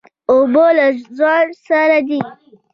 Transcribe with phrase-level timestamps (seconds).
[0.31, 2.19] اوبه له ژوند سره دي.